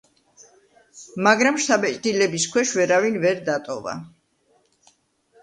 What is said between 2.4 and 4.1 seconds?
ქვეშ ვერავინ ვერ დატოვა.